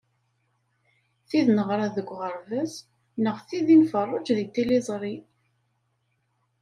Tid 1.27 1.47
neɣra 1.53 1.87
deg 1.95 2.07
uɣerbaz, 2.13 2.73
neɣ 3.23 3.37
tid 3.47 3.67
i 3.75 3.77
nferreǧ 3.81 4.25
deg 4.37 4.47
tiliẓri. 4.53 5.15